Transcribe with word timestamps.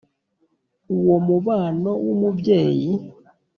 Uwo 0.95 1.17
mubano 1.27 1.91
w 2.05 2.07
umubyeyi 2.13 2.89